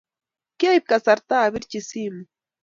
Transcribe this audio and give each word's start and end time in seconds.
kiaib 0.59 0.83
kasarta 0.91 1.33
apirchi 1.45 1.79
simu. 1.89 2.21